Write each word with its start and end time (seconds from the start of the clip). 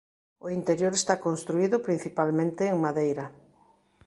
O 0.45 0.47
interior 0.57 0.93
está 0.97 1.15
construído 1.25 1.75
principalmente 1.87 2.61
en 2.71 2.75
madeira. 2.85 3.25